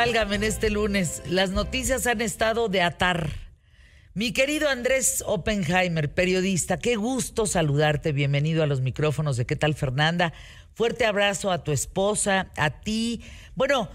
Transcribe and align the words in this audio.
Válgame 0.00 0.36
en 0.36 0.44
este 0.44 0.70
lunes. 0.70 1.22
Las 1.28 1.50
noticias 1.50 2.06
han 2.06 2.22
estado 2.22 2.70
de 2.70 2.80
atar. 2.80 3.28
Mi 4.14 4.32
querido 4.32 4.70
Andrés 4.70 5.22
Oppenheimer, 5.26 6.14
periodista, 6.14 6.78
qué 6.78 6.96
gusto 6.96 7.44
saludarte. 7.44 8.12
Bienvenido 8.12 8.62
a 8.62 8.66
los 8.66 8.80
micrófonos 8.80 9.36
de 9.36 9.44
¿Qué 9.44 9.56
tal, 9.56 9.74
Fernanda? 9.74 10.32
Fuerte 10.72 11.04
abrazo 11.04 11.50
a 11.50 11.64
tu 11.64 11.70
esposa, 11.70 12.50
a 12.56 12.80
ti. 12.80 13.22
Bueno, 13.54 13.90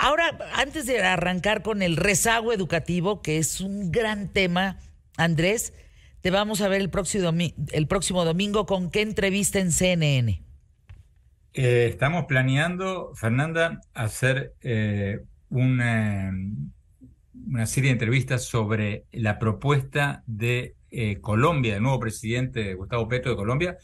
ahora, 0.00 0.38
antes 0.54 0.86
de 0.86 1.02
arrancar 1.02 1.62
con 1.62 1.82
el 1.82 1.98
rezago 1.98 2.54
educativo, 2.54 3.20
que 3.20 3.36
es 3.36 3.60
un 3.60 3.92
gran 3.92 4.32
tema, 4.32 4.78
Andrés, 5.18 5.74
te 6.22 6.30
vamos 6.30 6.62
a 6.62 6.68
ver 6.68 6.80
el 6.80 6.88
próximo, 6.88 7.30
el 7.72 7.86
próximo 7.86 8.24
domingo 8.24 8.64
con 8.64 8.90
qué 8.90 9.02
entrevista 9.02 9.58
en 9.58 9.70
CNN. 9.70 10.49
Eh, 11.52 11.88
estamos 11.90 12.26
planeando, 12.26 13.12
Fernanda, 13.16 13.80
hacer 13.92 14.54
eh, 14.62 15.20
una, 15.48 16.32
serie 17.66 17.88
de 17.88 17.94
entrevistas 17.94 18.44
sobre 18.44 19.04
la 19.10 19.40
propuesta 19.40 20.22
de 20.26 20.76
eh, 20.92 21.20
Colombia, 21.20 21.74
del 21.74 21.82
nuevo 21.82 21.98
presidente 21.98 22.74
Gustavo 22.74 23.08
Petro 23.08 23.32
de 23.32 23.36
Colombia, 23.36 23.78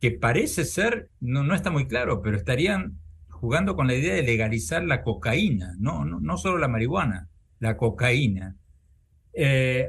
que 0.00 0.10
parece 0.12 0.64
ser, 0.64 1.10
no, 1.20 1.44
no 1.44 1.54
está 1.54 1.70
muy 1.70 1.86
claro, 1.86 2.22
pero 2.22 2.36
estarían 2.38 2.98
jugando 3.28 3.76
con 3.76 3.88
la 3.88 3.94
idea 3.94 4.14
de 4.14 4.22
legalizar 4.22 4.82
la 4.82 5.02
cocaína, 5.02 5.74
no, 5.78 6.06
no, 6.06 6.18
no 6.18 6.38
solo 6.38 6.56
la 6.56 6.68
marihuana, 6.68 7.28
la 7.58 7.76
cocaína. 7.76 8.56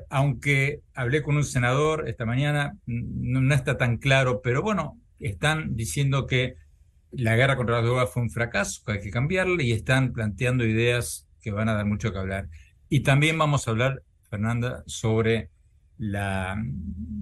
Aunque 0.09 0.81
hablé 0.93 1.21
con 1.21 1.37
un 1.37 1.43
senador 1.43 2.07
esta 2.09 2.25
mañana, 2.25 2.77
no, 2.85 3.53
está 3.55 3.77
tan 3.77 3.97
claro, 3.97 4.41
pero 4.41 4.61
bueno, 4.61 4.99
están 5.19 5.75
diciendo 5.75 6.27
que 6.27 6.55
la 7.13 7.35
guerra 7.35 7.55
contra 7.55 7.75
las 7.75 7.85
drogas 7.85 8.09
fue 8.09 8.23
un 8.23 8.29
fracaso, 8.29 8.81
hay 8.87 8.99
que 8.99 9.11
cambiarle 9.11 9.63
y 9.63 9.71
están 9.71 10.13
planteando 10.13 10.65
ideas 10.65 11.27
que 11.41 11.51
van 11.51 11.69
a 11.69 11.73
dar 11.73 11.85
mucho 11.85 12.11
que 12.11 12.19
hablar. 12.19 12.49
Y 12.89 13.01
también 13.01 13.37
vamos 13.37 13.67
a 13.67 13.71
hablar, 13.71 14.03
Fernanda, 14.29 14.83
sobre 14.87 15.49
la, 15.97 16.61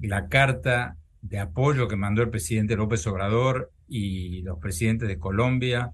la 0.02 0.28
carta 0.28 0.98
de 1.22 1.40
apoyo 1.40 1.88
que 1.88 1.96
mandó 1.96 2.22
el 2.22 2.30
presidente 2.30 2.76
López 2.76 3.06
Obrador 3.08 3.72
y 3.88 4.42
los 4.42 4.60
presidentes 4.60 5.08
de 5.08 5.20
Colombia 5.20 5.94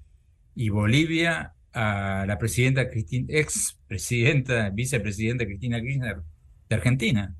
y 0.56 0.70
Bolivia 0.70 1.54
a 1.74 2.26
la 2.28 2.38
presidenta 2.38 2.90
Cristina, 2.90 3.28
ex 3.30 3.78
presidenta, 3.88 4.70
vicepresidenta 4.70 5.46
Cristina 5.46 5.82
Kirchner 5.82 6.22
de 6.70 6.76
Argentina. 6.76 7.36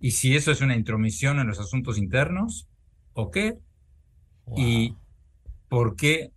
Y 0.00 0.12
si 0.12 0.34
eso 0.34 0.50
es 0.50 0.60
una 0.60 0.76
intromisión 0.76 1.38
en 1.38 1.46
los 1.46 1.60
asuntos 1.60 1.98
internos, 1.98 2.68
¿o 3.12 3.30
qué? 3.30 3.58
¿Y 4.56 4.96
por 5.72 5.96
qué 5.96 6.32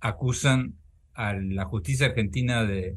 acusan 0.00 0.76
a 1.14 1.32
la 1.32 1.64
justicia 1.64 2.06
argentina 2.06 2.64
de 2.64 2.96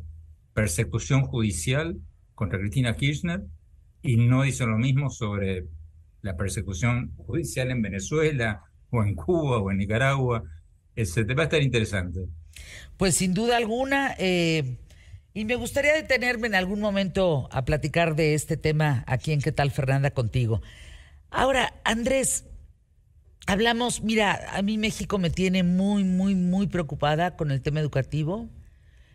persecución 0.53 1.23
judicial 1.23 1.97
contra 2.35 2.59
Cristina 2.59 2.95
Kirchner 2.95 3.41
y 4.03 4.17
no 4.17 4.43
dicen 4.43 4.69
lo 4.69 4.77
mismo 4.77 5.09
sobre 5.09 5.65
la 6.21 6.37
persecución 6.37 7.15
judicial 7.17 7.71
en 7.71 7.81
Venezuela 7.81 8.61
o 8.91 9.03
en 9.03 9.15
Cuba 9.15 9.57
o 9.57 9.71
en 9.71 9.77
Nicaragua? 9.77 10.43
Te 10.93 11.33
va 11.33 11.41
a 11.41 11.45
estar 11.45 11.63
interesante. 11.63 12.27
Pues 12.97 13.15
sin 13.15 13.33
duda 13.33 13.57
alguna, 13.57 14.13
eh, 14.19 14.77
y 15.33 15.45
me 15.45 15.55
gustaría 15.55 15.95
detenerme 15.95 16.45
en 16.45 16.53
algún 16.53 16.79
momento 16.79 17.49
a 17.51 17.65
platicar 17.65 18.15
de 18.15 18.35
este 18.35 18.55
tema 18.55 19.03
aquí 19.07 19.31
en 19.31 19.41
¿Qué 19.41 19.51
tal 19.51 19.71
Fernanda 19.71 20.11
contigo? 20.11 20.61
Ahora, 21.31 21.73
Andrés, 21.85 22.45
hablamos, 23.49 24.01
mira, 24.03 24.39
a 24.53 24.61
mí 24.61 24.77
México 24.77 25.17
me 25.17 25.29
tiene 25.29 25.63
muy, 25.63 26.03
muy, 26.03 26.35
muy 26.35 26.67
preocupada 26.67 27.35
con 27.35 27.51
el 27.51 27.61
tema 27.61 27.79
educativo, 27.79 28.47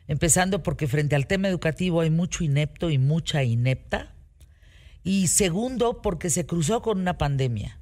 empezando 0.09 0.63
porque 0.63 0.89
frente 0.89 1.15
al 1.15 1.27
tema 1.27 1.49
educativo 1.49 2.01
hay 2.01 2.11
mucho 2.11 2.43
inepto 2.43 2.91
y 2.91 2.99
mucha 2.99 3.45
inepta, 3.45 4.13
y 5.05 5.29
segundo 5.29 6.03
porque 6.03 6.31
se 6.31 6.47
cruzó 6.47 6.83
con 6.83 6.99
una 6.99 7.17
pandemia. 7.17 7.79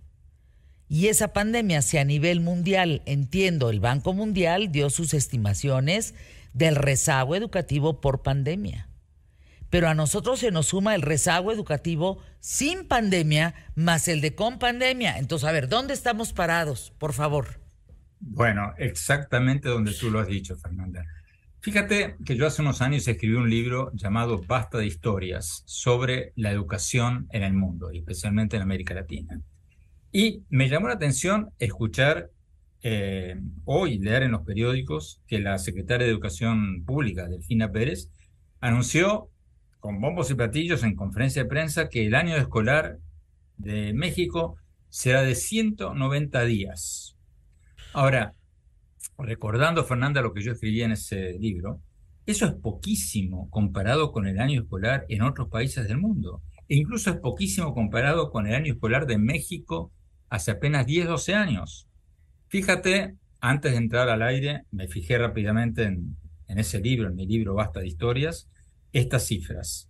Y 0.88 1.06
esa 1.06 1.32
pandemia, 1.32 1.80
si 1.80 1.96
a 1.96 2.04
nivel 2.04 2.40
mundial, 2.40 3.00
entiendo, 3.06 3.70
el 3.70 3.80
Banco 3.80 4.12
Mundial 4.12 4.70
dio 4.70 4.90
sus 4.90 5.14
estimaciones 5.14 6.14
del 6.52 6.76
rezago 6.76 7.34
educativo 7.34 8.02
por 8.02 8.22
pandemia. 8.22 8.88
Pero 9.72 9.88
a 9.88 9.94
nosotros 9.94 10.40
se 10.40 10.50
nos 10.50 10.66
suma 10.66 10.94
el 10.94 11.00
rezago 11.00 11.50
educativo 11.50 12.18
sin 12.40 12.86
pandemia 12.86 13.54
más 13.74 14.06
el 14.06 14.20
de 14.20 14.34
con 14.34 14.58
pandemia. 14.58 15.16
Entonces, 15.16 15.48
a 15.48 15.52
ver, 15.52 15.66
¿dónde 15.66 15.94
estamos 15.94 16.34
parados? 16.34 16.92
Por 16.98 17.14
favor. 17.14 17.58
Bueno, 18.20 18.74
exactamente 18.76 19.70
donde 19.70 19.94
tú 19.94 20.10
lo 20.10 20.20
has 20.20 20.26
dicho, 20.26 20.58
Fernanda. 20.58 21.06
Fíjate 21.60 22.16
que 22.22 22.36
yo 22.36 22.46
hace 22.46 22.60
unos 22.60 22.82
años 22.82 23.08
escribí 23.08 23.32
un 23.32 23.48
libro 23.48 23.90
llamado 23.94 24.42
Basta 24.46 24.76
de 24.76 24.84
Historias 24.84 25.62
sobre 25.64 26.34
la 26.36 26.50
educación 26.50 27.26
en 27.30 27.42
el 27.42 27.54
mundo, 27.54 27.88
especialmente 27.92 28.56
en 28.56 28.62
América 28.62 28.92
Latina. 28.92 29.40
Y 30.12 30.42
me 30.50 30.68
llamó 30.68 30.88
la 30.88 30.94
atención 30.94 31.48
escuchar 31.58 32.28
eh, 32.82 33.40
hoy, 33.64 33.98
leer 34.00 34.24
en 34.24 34.32
los 34.32 34.42
periódicos, 34.42 35.22
que 35.26 35.38
la 35.38 35.56
secretaria 35.56 36.06
de 36.06 36.12
Educación 36.12 36.84
Pública, 36.84 37.26
Delfina 37.26 37.72
Pérez, 37.72 38.10
anunció 38.60 39.31
con 39.82 40.00
bombos 40.00 40.30
y 40.30 40.36
platillos 40.36 40.84
en 40.84 40.94
conferencia 40.94 41.42
de 41.42 41.48
prensa 41.48 41.88
que 41.88 42.06
el 42.06 42.14
año 42.14 42.36
escolar 42.36 42.98
de 43.56 43.92
México 43.92 44.54
será 44.88 45.22
de 45.22 45.34
190 45.34 46.44
días. 46.44 47.16
Ahora, 47.92 48.36
recordando, 49.18 49.82
Fernanda, 49.82 50.22
lo 50.22 50.32
que 50.32 50.40
yo 50.40 50.52
escribí 50.52 50.82
en 50.82 50.92
ese 50.92 51.36
libro, 51.40 51.80
eso 52.26 52.46
es 52.46 52.52
poquísimo 52.52 53.50
comparado 53.50 54.12
con 54.12 54.28
el 54.28 54.38
año 54.38 54.62
escolar 54.62 55.04
en 55.08 55.22
otros 55.22 55.48
países 55.48 55.88
del 55.88 55.98
mundo. 55.98 56.42
E 56.68 56.76
incluso 56.76 57.10
es 57.10 57.16
poquísimo 57.16 57.74
comparado 57.74 58.30
con 58.30 58.46
el 58.46 58.54
año 58.54 58.74
escolar 58.74 59.06
de 59.06 59.18
México 59.18 59.90
hace 60.28 60.52
apenas 60.52 60.86
10, 60.86 61.08
12 61.08 61.34
años. 61.34 61.88
Fíjate, 62.46 63.16
antes 63.40 63.72
de 63.72 63.78
entrar 63.78 64.08
al 64.08 64.22
aire, 64.22 64.62
me 64.70 64.86
fijé 64.86 65.18
rápidamente 65.18 65.82
en, 65.86 66.16
ese 66.46 66.78
libro, 66.78 67.08
en 67.08 67.16
mi 67.16 67.26
libro 67.26 67.54
Basta 67.54 67.80
de 67.80 67.88
Historias, 67.88 68.48
estas 68.92 69.26
cifras. 69.26 69.88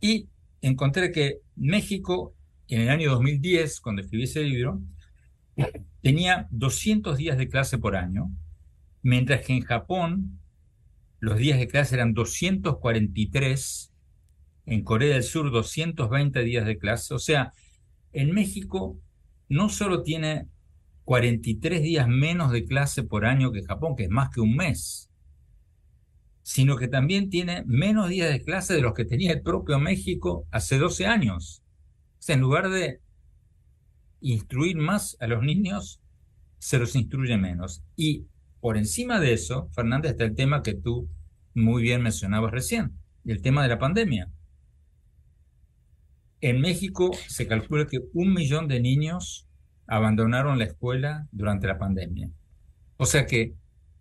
Y 0.00 0.28
encontré 0.62 1.12
que 1.12 1.40
México, 1.56 2.34
en 2.68 2.82
el 2.82 2.88
año 2.88 3.10
2010, 3.10 3.80
cuando 3.80 4.02
escribí 4.02 4.24
ese 4.24 4.42
libro, 4.42 4.80
tenía 6.02 6.48
200 6.50 7.16
días 7.16 7.36
de 7.38 7.48
clase 7.48 7.78
por 7.78 7.96
año, 7.96 8.30
mientras 9.02 9.44
que 9.44 9.54
en 9.54 9.62
Japón 9.62 10.40
los 11.18 11.36
días 11.36 11.58
de 11.58 11.68
clase 11.68 11.96
eran 11.96 12.14
243, 12.14 13.92
en 14.66 14.84
Corea 14.84 15.14
del 15.14 15.22
Sur 15.22 15.50
220 15.50 16.42
días 16.42 16.64
de 16.64 16.78
clase, 16.78 17.14
o 17.14 17.18
sea, 17.18 17.52
en 18.12 18.32
México 18.32 18.98
no 19.48 19.68
solo 19.68 20.02
tiene 20.02 20.46
43 21.04 21.82
días 21.82 22.08
menos 22.08 22.52
de 22.52 22.64
clase 22.64 23.02
por 23.02 23.26
año 23.26 23.52
que 23.52 23.64
Japón, 23.64 23.96
que 23.96 24.04
es 24.04 24.10
más 24.10 24.30
que 24.30 24.40
un 24.40 24.54
mes, 24.54 25.09
sino 26.50 26.76
que 26.76 26.88
también 26.88 27.30
tiene 27.30 27.62
menos 27.64 28.08
días 28.08 28.28
de 28.28 28.42
clase 28.42 28.74
de 28.74 28.80
los 28.80 28.92
que 28.92 29.04
tenía 29.04 29.30
el 29.30 29.40
propio 29.40 29.78
México 29.78 30.48
hace 30.50 30.78
12 30.78 31.06
años. 31.06 31.62
O 32.18 32.22
sea, 32.22 32.34
en 32.34 32.40
lugar 32.40 32.70
de 32.70 33.00
instruir 34.20 34.76
más 34.76 35.16
a 35.20 35.28
los 35.28 35.44
niños, 35.44 36.00
se 36.58 36.80
los 36.80 36.96
instruye 36.96 37.36
menos. 37.36 37.84
Y 37.94 38.26
por 38.58 38.76
encima 38.76 39.20
de 39.20 39.32
eso, 39.32 39.68
Fernández, 39.76 40.10
está 40.10 40.24
el 40.24 40.34
tema 40.34 40.64
que 40.64 40.74
tú 40.74 41.08
muy 41.54 41.84
bien 41.84 42.02
mencionabas 42.02 42.50
recién, 42.50 42.98
el 43.24 43.42
tema 43.42 43.62
de 43.62 43.68
la 43.68 43.78
pandemia. 43.78 44.28
En 46.40 46.60
México 46.60 47.12
se 47.28 47.46
calcula 47.46 47.86
que 47.86 48.00
un 48.12 48.34
millón 48.34 48.66
de 48.66 48.80
niños 48.80 49.46
abandonaron 49.86 50.58
la 50.58 50.64
escuela 50.64 51.28
durante 51.30 51.68
la 51.68 51.78
pandemia. 51.78 52.28
O 52.96 53.06
sea 53.06 53.24
que 53.24 53.54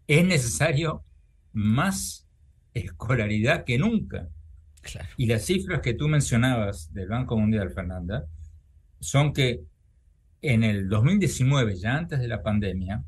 es 0.07 0.25
necesario 0.25 1.03
más 1.53 2.25
escolaridad 2.73 3.63
que 3.63 3.77
nunca. 3.77 4.27
Y 5.17 5.25
las 5.25 5.45
cifras 5.45 5.81
que 5.81 5.93
tú 5.93 6.07
mencionabas 6.07 6.93
del 6.93 7.09
Banco 7.09 7.37
Mundial, 7.37 7.71
Fernanda, 7.71 8.25
son 8.99 9.33
que 9.33 9.61
en 10.41 10.63
el 10.63 10.87
2019, 10.87 11.75
ya 11.75 11.97
antes 11.97 12.19
de 12.19 12.27
la 12.27 12.41
pandemia, 12.41 13.03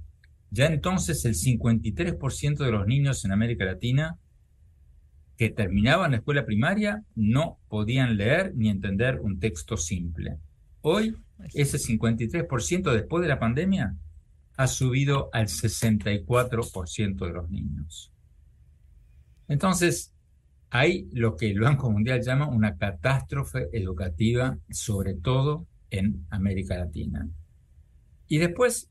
ya 0.49 0.65
entonces 0.65 1.23
el 1.25 1.35
53% 1.35 2.57
de 2.57 2.71
los 2.71 2.85
niños 2.85 3.23
en 3.23 3.31
América 3.31 3.63
Latina 3.65 4.17
que 5.37 5.49
terminaban 5.49 6.11
la 6.11 6.17
escuela 6.17 6.45
primaria 6.45 7.03
no 7.15 7.57
podían 7.69 8.17
leer 8.17 8.53
ni 8.55 8.69
entender 8.69 9.19
un 9.21 9.39
texto 9.39 9.77
simple. 9.77 10.37
Hoy, 10.81 11.15
ese 11.53 11.77
53% 11.77 12.91
después 12.91 13.21
de 13.21 13.27
la 13.27 13.39
pandemia 13.39 13.95
ha 14.57 14.67
subido 14.67 15.29
al 15.33 15.47
64% 15.47 17.25
de 17.25 17.33
los 17.33 17.49
niños. 17.49 18.11
Entonces, 19.51 20.13
hay 20.69 21.09
lo 21.11 21.35
que 21.35 21.51
el 21.51 21.59
Banco 21.59 21.91
Mundial 21.91 22.21
llama 22.21 22.47
una 22.47 22.77
catástrofe 22.77 23.67
educativa, 23.73 24.57
sobre 24.69 25.13
todo 25.13 25.67
en 25.89 26.25
América 26.29 26.77
Latina. 26.77 27.27
Y 28.29 28.37
después, 28.37 28.89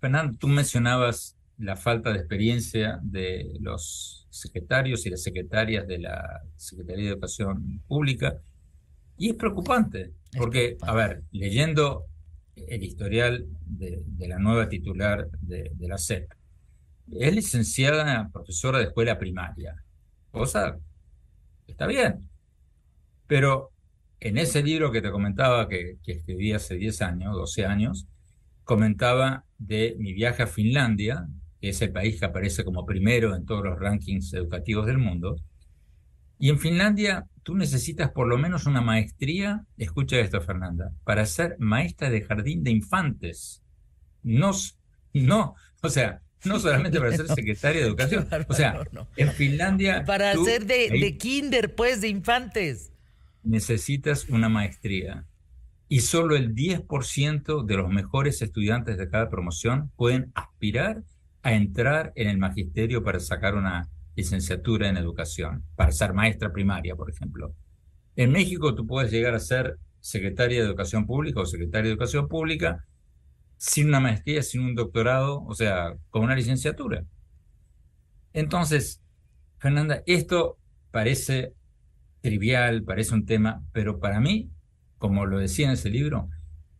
Fernando, 0.00 0.38
tú 0.38 0.46
mencionabas 0.46 1.36
la 1.58 1.74
falta 1.74 2.12
de 2.12 2.20
experiencia 2.20 3.00
de 3.02 3.56
los 3.58 4.28
secretarios 4.30 5.04
y 5.06 5.10
las 5.10 5.24
secretarias 5.24 5.88
de 5.88 5.98
la 5.98 6.44
Secretaría 6.56 7.06
de 7.06 7.10
Educación 7.10 7.82
Pública. 7.88 8.38
Y 9.16 9.30
es 9.30 9.34
preocupante, 9.34 10.12
porque, 10.36 10.76
a 10.82 10.94
ver, 10.94 11.24
leyendo 11.32 12.04
el 12.54 12.84
historial 12.84 13.44
de, 13.66 14.04
la 14.28 14.38
nueva 14.38 14.68
titular 14.68 15.28
de, 15.40 15.72
de, 15.74 15.88
la 15.88 15.98
SEP, 15.98 16.30
es 17.12 17.34
licenciada 17.34 18.28
profesora 18.32 18.78
de 18.78 18.84
escuela 18.84 19.18
primaria, 19.18 19.74
cosa 20.30 20.78
está 21.66 21.86
bien, 21.86 22.28
pero 23.26 23.70
en 24.20 24.38
ese 24.38 24.62
libro 24.62 24.90
que 24.90 25.02
te 25.02 25.10
comentaba 25.10 25.68
que, 25.68 25.98
que 26.02 26.12
escribí 26.12 26.52
hace 26.52 26.76
10 26.76 27.02
años, 27.02 27.34
12 27.34 27.66
años, 27.66 28.08
comentaba 28.64 29.44
de 29.58 29.96
mi 29.98 30.12
viaje 30.12 30.42
a 30.42 30.46
Finlandia, 30.46 31.26
que 31.60 31.70
es 31.70 31.80
el 31.82 31.92
país 31.92 32.18
que 32.18 32.26
aparece 32.26 32.64
como 32.64 32.84
primero 32.84 33.34
en 33.34 33.46
todos 33.46 33.64
los 33.64 33.78
rankings 33.78 34.34
educativos 34.34 34.86
del 34.86 34.98
mundo. 34.98 35.36
Y 36.38 36.50
en 36.50 36.58
Finlandia 36.58 37.26
tú 37.42 37.54
necesitas 37.54 38.10
por 38.10 38.28
lo 38.28 38.38
menos 38.38 38.66
una 38.66 38.80
maestría, 38.80 39.64
escucha 39.76 40.18
esto 40.18 40.40
Fernanda, 40.40 40.92
para 41.04 41.24
ser 41.24 41.56
maestra 41.58 42.10
de 42.10 42.22
jardín 42.22 42.62
de 42.62 42.70
infantes. 42.70 43.62
No, 44.22 44.50
no, 45.14 45.54
o 45.82 45.88
sea, 45.88 46.20
no 46.44 46.58
solamente 46.58 46.98
para 46.98 47.16
ser 47.16 47.28
secretaria 47.34 47.82
de 47.82 47.88
educación. 47.88 48.28
O 48.48 48.54
sea, 48.54 48.80
en 49.16 49.32
Finlandia... 49.32 50.04
Para 50.04 50.34
ser 50.34 50.66
de, 50.66 50.90
de 50.90 51.16
kinder, 51.16 51.74
pues, 51.74 52.00
de 52.00 52.08
infantes. 52.08 52.92
Necesitas 53.42 54.28
una 54.28 54.48
maestría 54.48 55.24
y 55.88 56.00
solo 56.00 56.36
el 56.36 56.54
10% 56.54 57.64
de 57.64 57.76
los 57.76 57.88
mejores 57.88 58.42
estudiantes 58.42 58.98
de 58.98 59.08
cada 59.08 59.30
promoción 59.30 59.90
pueden 59.96 60.30
aspirar 60.34 61.02
a 61.42 61.54
entrar 61.54 62.12
en 62.14 62.28
el 62.28 62.38
magisterio 62.38 63.02
para 63.02 63.20
sacar 63.20 63.54
una 63.54 63.88
licenciatura 64.14 64.88
en 64.88 64.96
educación, 64.96 65.64
para 65.76 65.92
ser 65.92 66.12
maestra 66.12 66.52
primaria, 66.52 66.94
por 66.94 67.08
ejemplo. 67.10 67.54
En 68.16 68.32
México 68.32 68.74
tú 68.74 68.86
puedes 68.86 69.10
llegar 69.10 69.34
a 69.34 69.38
ser 69.38 69.78
secretaria 70.00 70.60
de 70.60 70.66
educación 70.66 71.06
pública 71.06 71.40
o 71.40 71.46
secretaria 71.46 71.88
de 71.88 71.92
educación 71.92 72.28
pública 72.28 72.84
sin 73.58 73.88
una 73.88 74.00
maestría, 74.00 74.42
sin 74.42 74.62
un 74.62 74.74
doctorado, 74.74 75.44
o 75.44 75.54
sea, 75.54 75.94
con 76.10 76.24
una 76.24 76.34
licenciatura. 76.34 77.04
Entonces, 78.32 79.02
Fernanda, 79.58 80.02
esto 80.06 80.58
parece 80.90 81.52
trivial, 82.22 82.84
parece 82.84 83.14
un 83.14 83.26
tema, 83.26 83.62
pero 83.72 84.00
para 84.00 84.20
mí 84.20 84.50
como 84.98 85.26
lo 85.26 85.38
decía 85.38 85.66
en 85.66 85.72
ese 85.72 85.90
libro, 85.90 86.28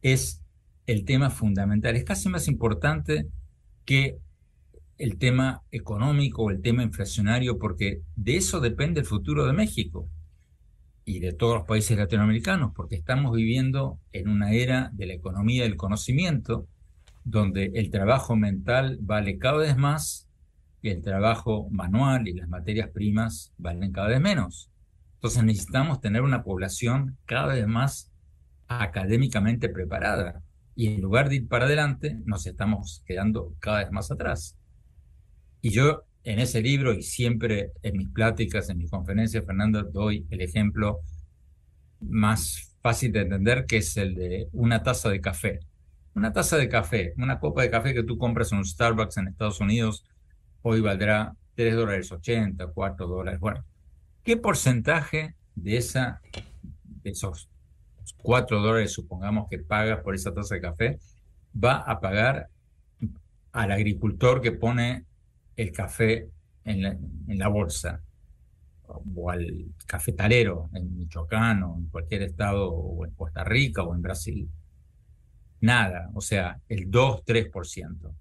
es 0.02 0.42
el 0.86 1.04
tema 1.04 1.30
fundamental. 1.30 1.96
Es 1.96 2.04
casi 2.04 2.28
más 2.28 2.48
importante 2.48 3.28
que 3.84 4.18
el 4.98 5.16
tema 5.16 5.62
económico 5.70 6.42
o 6.42 6.50
el 6.50 6.60
tema 6.60 6.82
inflacionario, 6.82 7.58
porque 7.58 8.02
de 8.16 8.36
eso 8.36 8.60
depende 8.60 9.00
el 9.00 9.06
futuro 9.06 9.46
de 9.46 9.52
México 9.52 10.08
y 11.08 11.20
de 11.20 11.32
todos 11.32 11.54
los 11.54 11.64
países 11.64 11.96
latinoamericanos, 11.96 12.72
porque 12.74 12.94
estamos 12.94 13.34
viviendo 13.34 13.98
en 14.12 14.28
una 14.28 14.52
era 14.52 14.90
de 14.92 15.06
la 15.06 15.14
economía 15.14 15.62
del 15.62 15.74
conocimiento, 15.74 16.68
donde 17.24 17.72
el 17.76 17.90
trabajo 17.90 18.36
mental 18.36 18.98
vale 19.00 19.38
cada 19.38 19.56
vez 19.56 19.74
más 19.78 20.28
y 20.82 20.90
el 20.90 21.00
trabajo 21.00 21.66
manual 21.70 22.28
y 22.28 22.34
las 22.34 22.46
materias 22.50 22.90
primas 22.90 23.54
valen 23.56 23.90
cada 23.90 24.08
vez 24.08 24.20
menos. 24.20 24.70
Entonces 25.14 25.42
necesitamos 25.44 26.02
tener 26.02 26.20
una 26.20 26.42
población 26.42 27.16
cada 27.24 27.54
vez 27.54 27.66
más 27.66 28.12
académicamente 28.66 29.70
preparada. 29.70 30.42
Y 30.76 30.88
en 30.88 31.00
lugar 31.00 31.30
de 31.30 31.36
ir 31.36 31.48
para 31.48 31.64
adelante, 31.64 32.18
nos 32.26 32.46
estamos 32.46 33.02
quedando 33.06 33.54
cada 33.60 33.78
vez 33.78 33.90
más 33.92 34.10
atrás. 34.10 34.58
Y 35.62 35.70
yo 35.70 36.02
en 36.24 36.38
ese 36.38 36.60
libro 36.60 36.92
y 36.92 37.02
siempre 37.02 37.72
en 37.82 37.96
mis 37.96 38.08
pláticas, 38.08 38.68
en 38.68 38.78
mis 38.78 38.90
conferencias, 38.90 39.44
Fernando, 39.44 39.82
doy 39.82 40.26
el 40.30 40.40
ejemplo 40.40 41.00
más 42.00 42.74
fácil 42.80 43.12
de 43.12 43.20
entender, 43.20 43.66
que 43.66 43.78
es 43.78 43.96
el 43.96 44.14
de 44.14 44.48
una 44.52 44.82
taza 44.82 45.08
de 45.08 45.20
café. 45.20 45.60
Una 46.14 46.32
taza 46.32 46.56
de 46.56 46.68
café, 46.68 47.12
una 47.16 47.38
copa 47.38 47.62
de 47.62 47.70
café 47.70 47.94
que 47.94 48.02
tú 48.02 48.18
compras 48.18 48.52
en 48.52 48.58
un 48.58 48.64
Starbucks 48.64 49.16
en 49.18 49.28
Estados 49.28 49.60
Unidos, 49.60 50.04
hoy 50.62 50.80
valdrá 50.80 51.34
3 51.54 51.76
dólares 51.76 52.10
80, 52.10 52.66
4 52.68 53.06
dólares. 53.06 53.40
Bueno, 53.40 53.64
¿qué 54.24 54.36
porcentaje 54.36 55.34
de, 55.54 55.76
esa, 55.76 56.20
de 56.84 57.10
esos 57.10 57.48
4 58.22 58.60
dólares, 58.60 58.92
supongamos 58.92 59.48
que 59.48 59.58
pagas 59.58 60.00
por 60.00 60.14
esa 60.14 60.32
taza 60.32 60.54
de 60.56 60.60
café, 60.60 60.98
va 61.52 61.76
a 61.76 62.00
pagar 62.00 62.48
al 63.52 63.72
agricultor 63.72 64.40
que 64.40 64.52
pone 64.52 65.04
el 65.58 65.72
café 65.72 66.28
en 66.64 67.38
la, 67.38 67.48
bolsa, 67.48 68.00
o 68.86 69.30
al 69.30 69.74
cafetalero 69.86 70.70
en 70.72 70.96
Michoacán 70.96 71.62
o 71.64 71.76
en 71.76 71.86
cualquier 71.86 72.22
estado, 72.22 72.70
o 72.70 73.04
en 73.04 73.10
Costa 73.12 73.42
Rica 73.42 73.82
o 73.82 73.94
en 73.94 74.00
Brasil. 74.00 74.48
Nada, 75.60 76.10
o 76.14 76.20
sea, 76.20 76.60
el 76.68 76.88
2-3%. 76.90 78.14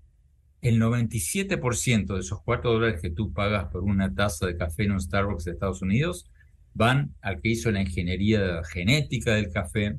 El 0.61 0.81
97% 0.81 2.13
de 2.15 2.19
esos 2.19 2.41
4 2.41 2.73
dólares 2.73 3.01
que 3.01 3.11
tú 3.11 3.31
pagas 3.31 3.65
por 3.65 3.83
una 3.83 4.13
taza 4.13 4.47
de 4.47 4.57
café 4.57 4.85
en 4.85 4.93
un 4.93 4.99
Starbucks 4.99 5.45
de 5.45 5.51
Estados 5.51 5.83
Unidos 5.83 6.31
van 6.73 7.13
al 7.21 7.39
que 7.39 7.49
hizo 7.49 7.69
la 7.69 7.81
ingeniería 7.81 8.63
genética 8.63 9.35
del 9.35 9.51
café, 9.51 9.95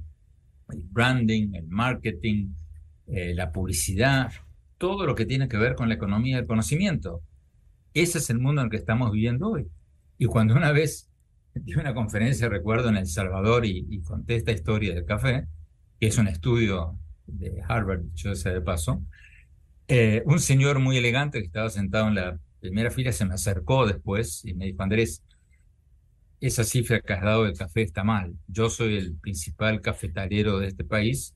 el 0.71 0.83
branding, 0.83 1.55
el 1.55 1.69
marketing, 1.69 2.49
eh, 3.07 3.33
la 3.35 3.53
publicidad, 3.53 4.33
todo 4.79 5.07
lo 5.07 5.15
que 5.15 5.27
tiene 5.27 5.49
que 5.49 5.57
ver 5.59 5.75
con 5.75 5.89
la 5.89 5.97
economía 5.97 6.37
del 6.37 6.47
conocimiento. 6.47 7.23
Ese 7.95 8.19
es 8.19 8.31
el 8.31 8.39
mundo 8.39 8.63
en 8.63 8.67
el 8.67 8.71
que 8.71 8.77
estamos 8.77 9.11
viviendo 9.13 9.51
hoy. 9.51 9.67
Y 10.19 10.27
cuando 10.27 10.55
una 10.55 10.73
vez 10.73 11.11
di 11.55 11.75
una 11.75 11.95
conferencia, 11.95 12.49
recuerdo, 12.49 12.89
en 12.89 12.97
El 12.97 13.07
Salvador 13.07 13.67
y, 13.67 14.01
conté 14.03 14.37
esta 14.37 14.53
historia 14.53 14.95
del 14.95 15.05
café, 15.05 15.47
que 16.01 16.07
es 16.07 16.19
un 16.19 16.29
estudio 16.29 16.99
de 17.27 17.63
Harvard, 17.67 18.03
yo 18.15 18.35
sé 18.35 18.51
de 18.51 18.61
paso, 18.61 19.03
eh, 19.89 20.23
un 20.27 20.41
señor 20.41 20.79
muy 20.79 20.97
elegante 20.97 21.41
que 21.41 21.47
estaba 21.47 21.71
sentado 21.71 22.09
en 22.09 22.15
la 22.15 22.39
primera 22.61 22.91
fila 22.91 23.13
se 23.13 23.25
me 23.25 23.35
acercó 23.35 23.87
después 23.87 24.45
y 24.45 24.55
me 24.55 24.67
dijo, 24.67 24.83
Andrés, 24.83 25.23
esa 26.41 26.65
cifra 26.65 27.01
que 27.01 27.13
has 27.13 27.23
dado 27.23 27.45
del 27.45 27.57
café 27.57 27.83
está 27.83 28.05
mal. 28.05 28.35
Yo 28.47 28.71
soy 28.71 28.97
el 28.97 29.17
principal 29.17 29.81
cafetalero 29.81 30.59
de 30.59 30.69
este 30.69 30.85
país 30.85 31.35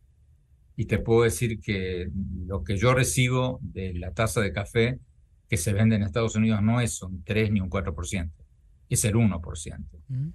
y 0.77 0.87
te 0.87 0.99
puedo 0.99 1.23
decir 1.23 1.61
que 1.61 2.11
lo 2.47 2.65
que 2.65 2.77
yo 2.77 2.95
recibo 2.95 3.59
de 3.63 3.95
la 3.95 4.13
taza 4.13 4.41
de 4.41 4.53
café 4.53 4.99
que 5.49 5.57
se 5.57 5.73
vende 5.73 5.97
en 5.97 6.03
Estados 6.03 6.35
Unidos 6.35 6.63
no 6.63 6.81
es 6.81 7.03
un 7.03 7.23
3 7.25 7.53
ni 7.53 7.61
un 7.61 7.69
4%, 7.69 8.31
es 8.89 9.05
el 9.05 9.15
1%. 9.15 9.79
Mm. 10.09 10.29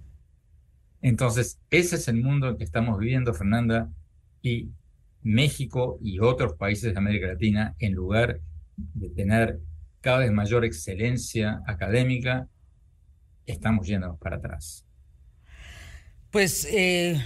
Entonces, 1.02 1.58
ese 1.70 1.96
es 1.96 2.08
el 2.08 2.22
mundo 2.22 2.48
en 2.48 2.56
que 2.56 2.64
estamos 2.64 2.98
viviendo, 2.98 3.34
Fernanda, 3.34 3.90
y 4.42 4.70
México 5.22 5.98
y 6.00 6.20
otros 6.20 6.54
países 6.54 6.92
de 6.92 6.98
América 6.98 7.28
Latina, 7.28 7.74
en 7.78 7.92
lugar 7.92 8.40
de 8.76 9.08
tener 9.10 9.60
cada 10.00 10.18
vez 10.18 10.32
mayor 10.32 10.64
excelencia 10.64 11.62
académica, 11.66 12.48
estamos 13.46 13.86
yendo 13.86 14.16
para 14.16 14.36
atrás. 14.36 14.84
Pues 16.30 16.66
eh, 16.70 17.20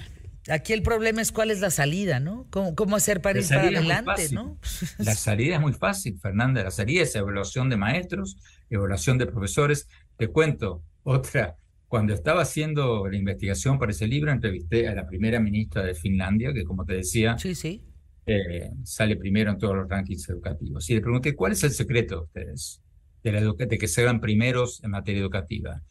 aquí 0.48 0.72
el 0.72 0.82
problema 0.82 1.22
es 1.22 1.32
cuál 1.32 1.50
es 1.50 1.60
la 1.60 1.70
salida, 1.70 2.20
¿no? 2.20 2.46
¿Cómo, 2.50 2.96
hacer 2.96 3.20
para 3.20 3.40
ir 3.40 3.48
para 3.48 3.62
adelante, 3.62 4.28
¿no? 4.32 4.58
La 4.98 5.14
salida 5.14 5.56
es 5.56 5.60
muy 5.60 5.72
fácil, 5.72 6.18
Fernanda. 6.18 6.62
La 6.62 6.70
salida 6.70 7.02
es 7.02 7.14
evaluación 7.14 7.68
de 7.68 7.76
maestros, 7.76 8.36
evaluación 8.70 9.18
de 9.18 9.26
profesores. 9.26 9.88
Te 10.16 10.28
cuento 10.28 10.82
otra. 11.02 11.56
Cuando 11.88 12.14
estaba 12.14 12.42
haciendo 12.42 13.06
la 13.06 13.16
investigación 13.16 13.78
para 13.78 13.92
ese 13.92 14.06
libro, 14.06 14.32
entrevisté 14.32 14.88
a 14.88 14.94
la 14.94 15.06
primera 15.06 15.38
ministra 15.40 15.82
de 15.82 15.94
Finlandia, 15.94 16.52
que 16.52 16.64
como 16.64 16.84
te 16.84 16.94
decía, 16.94 17.36
sí, 17.38 17.54
sí. 17.54 17.84
Eh, 18.24 18.70
sale 18.84 19.16
primero 19.16 19.50
en 19.50 19.58
todos 19.58 19.76
los 19.76 19.88
rankings 19.88 20.28
educativos. 20.28 20.88
Y 20.88 20.94
le 20.94 21.00
pregunté, 21.00 21.34
¿cuál 21.34 21.52
es 21.52 21.64
el 21.64 21.72
secreto 21.72 22.16
de 22.16 22.22
ustedes 22.22 22.82
de, 23.22 23.32
la 23.32 23.40
de 23.40 23.78
que 23.78 23.88
sean 23.88 24.20
primeros 24.20 24.82
en 24.82 24.92
materia 24.92 25.20
educativa? 25.20 25.82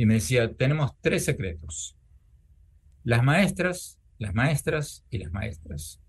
y 0.00 0.06
me 0.06 0.14
decía, 0.14 0.50
tenemos 0.54 0.92
tres 1.02 1.26
secretos. 1.26 1.94
Las 3.04 3.22
maestras, 3.22 3.99
las 4.20 4.32
maestras 4.34 5.04
y 5.10 5.18
las 5.18 5.32
maestras. 5.32 6.00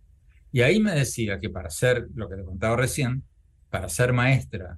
Y 0.52 0.62
ahí 0.62 0.80
me 0.80 0.92
decía 0.92 1.40
que 1.40 1.50
para 1.50 1.72
ser, 1.72 2.08
lo 2.14 2.30
que 2.30 2.36
te 2.36 2.44
contaba 2.44 2.76
recién, 2.76 3.24
para 3.72 3.90
ser 3.90 4.14
maestra 4.14 4.78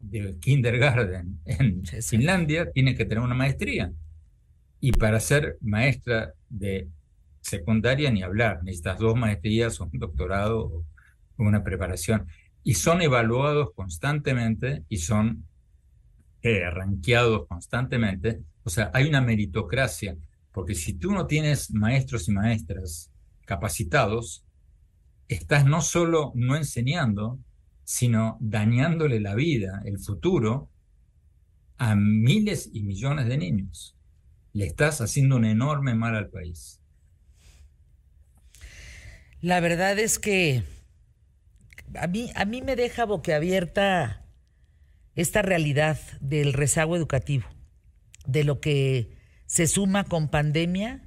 de 0.00 0.36
kindergarten 0.40 1.38
en 1.44 1.84
Finlandia, 1.84 2.72
tiene 2.72 2.96
que 2.96 3.04
tener 3.04 3.22
una 3.22 3.36
maestría. 3.36 3.92
Y 4.80 4.90
para 4.90 5.20
ser 5.20 5.56
maestra 5.60 6.34
de 6.48 6.88
secundaria, 7.40 8.10
ni 8.10 8.24
hablar, 8.24 8.64
necesitas 8.64 8.98
dos 8.98 9.14
maestrías, 9.14 9.78
un 9.78 9.90
doctorado 9.92 10.64
o 10.64 10.84
una 11.36 11.62
preparación. 11.62 12.26
Y 12.64 12.74
son 12.74 13.00
evaluados 13.00 13.70
constantemente 13.74 14.82
y 14.88 14.96
son 14.96 15.46
eh, 16.42 16.68
ranqueados 16.68 17.46
constantemente 17.46 18.42
o 18.62 18.70
sea, 18.70 18.90
hay 18.94 19.08
una 19.08 19.20
meritocracia, 19.20 20.16
porque 20.52 20.74
si 20.74 20.94
tú 20.94 21.12
no 21.12 21.26
tienes 21.26 21.70
maestros 21.70 22.28
y 22.28 22.32
maestras 22.32 23.10
capacitados, 23.44 24.44
estás 25.28 25.64
no 25.64 25.80
solo 25.80 26.32
no 26.34 26.56
enseñando, 26.56 27.38
sino 27.84 28.36
dañándole 28.40 29.20
la 29.20 29.34
vida, 29.34 29.82
el 29.84 29.98
futuro, 29.98 30.68
a 31.78 31.94
miles 31.94 32.70
y 32.72 32.82
millones 32.82 33.26
de 33.26 33.38
niños. 33.38 33.96
Le 34.52 34.66
estás 34.66 35.00
haciendo 35.00 35.36
un 35.36 35.44
enorme 35.44 35.94
mal 35.94 36.16
al 36.16 36.28
país. 36.28 36.80
La 39.40 39.60
verdad 39.60 39.98
es 39.98 40.18
que 40.18 40.64
a 41.94 42.06
mí, 42.06 42.30
a 42.34 42.44
mí 42.44 42.60
me 42.60 42.76
deja 42.76 43.04
boquiabierta 43.04 44.26
esta 45.14 45.42
realidad 45.42 45.98
del 46.20 46.52
rezago 46.52 46.96
educativo, 46.96 47.46
de 48.26 48.44
lo 48.44 48.60
que 48.60 49.19
se 49.50 49.66
suma 49.66 50.04
con 50.04 50.28
pandemia 50.28 51.00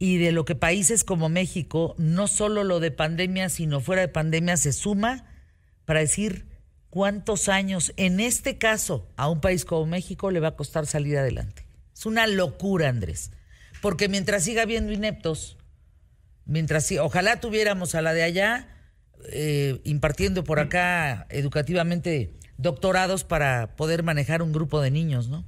y 0.00 0.18
de 0.18 0.32
lo 0.32 0.44
que 0.44 0.56
países 0.56 1.04
como 1.04 1.28
México, 1.28 1.94
no 1.96 2.26
solo 2.26 2.64
lo 2.64 2.80
de 2.80 2.90
pandemia, 2.90 3.48
sino 3.50 3.80
fuera 3.80 4.02
de 4.02 4.08
pandemia, 4.08 4.56
se 4.56 4.72
suma 4.72 5.26
para 5.84 6.00
decir 6.00 6.46
cuántos 6.90 7.48
años, 7.48 7.92
en 7.96 8.18
este 8.18 8.58
caso, 8.58 9.08
a 9.16 9.28
un 9.28 9.40
país 9.40 9.64
como 9.64 9.86
México 9.86 10.32
le 10.32 10.40
va 10.40 10.48
a 10.48 10.56
costar 10.56 10.88
salir 10.88 11.16
adelante. 11.18 11.66
Es 11.94 12.04
una 12.04 12.26
locura, 12.26 12.88
Andrés, 12.88 13.30
porque 13.80 14.08
mientras 14.08 14.42
siga 14.42 14.62
habiendo 14.62 14.90
ineptos, 14.90 15.56
mientras 16.46 16.90
ojalá 17.00 17.38
tuviéramos 17.38 17.94
a 17.94 18.02
la 18.02 18.12
de 18.12 18.24
allá 18.24 18.68
eh, 19.30 19.80
impartiendo 19.84 20.42
por 20.42 20.58
acá 20.58 21.28
educativamente 21.30 22.34
doctorados 22.56 23.22
para 23.22 23.76
poder 23.76 24.02
manejar 24.02 24.42
un 24.42 24.52
grupo 24.52 24.80
de 24.80 24.90
niños, 24.90 25.28
¿no? 25.28 25.44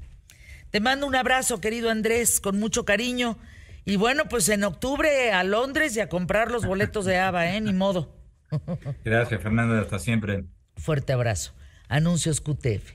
Te 0.70 0.80
mando 0.80 1.06
un 1.06 1.16
abrazo, 1.16 1.60
querido 1.60 1.90
Andrés, 1.90 2.40
con 2.40 2.58
mucho 2.58 2.84
cariño. 2.84 3.38
Y 3.84 3.96
bueno, 3.96 4.28
pues 4.28 4.48
en 4.48 4.62
octubre 4.64 5.32
a 5.32 5.42
Londres 5.42 5.96
y 5.96 6.00
a 6.00 6.08
comprar 6.08 6.50
los 6.50 6.64
boletos 6.64 7.04
de 7.04 7.18
ABA, 7.18 7.56
¿eh? 7.56 7.60
Ni 7.60 7.72
modo. 7.72 8.16
Gracias, 9.04 9.42
Fernando. 9.42 9.80
Hasta 9.80 9.98
siempre. 9.98 10.44
Fuerte 10.76 11.12
abrazo. 11.12 11.52
Anuncios 11.88 12.40
QTF. 12.40 12.92